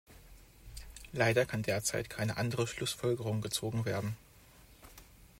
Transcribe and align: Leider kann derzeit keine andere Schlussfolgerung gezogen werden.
Leider 1.11 1.45
kann 1.45 1.61
derzeit 1.61 2.09
keine 2.09 2.37
andere 2.37 2.65
Schlussfolgerung 2.65 3.41
gezogen 3.41 3.85
werden. 3.85 4.17